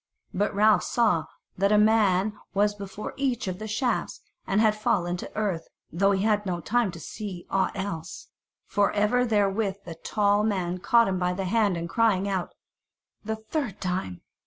[0.33, 1.25] But Ralph saw
[1.59, 6.09] that a man was before each of the shafts, and had fallen to earth, though
[6.09, 8.29] he had no time to see aught else,
[8.65, 12.55] for even therewith the tall man caught him by the hand, and crying out,
[13.23, 14.21] "The third time!"